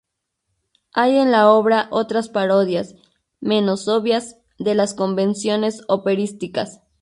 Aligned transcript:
Hay 0.93 1.15
en 1.17 1.29
la 1.31 1.47
obra 1.51 1.87
otras 1.91 2.27
parodias, 2.27 2.95
menos 3.39 3.87
obvias, 3.87 4.37
de 4.57 4.73
las 4.73 4.95
convenciones 4.95 5.83
operísticas. 5.87 6.81